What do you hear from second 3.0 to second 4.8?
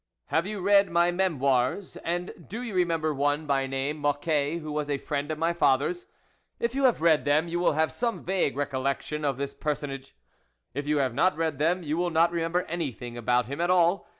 one, by name Mocquet, who